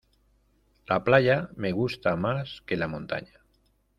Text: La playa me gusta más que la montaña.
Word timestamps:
La 0.87 0.97
playa 1.03 1.35
me 1.57 1.71
gusta 1.73 2.15
más 2.15 2.63
que 2.65 2.75
la 2.75 2.87
montaña. 2.87 3.43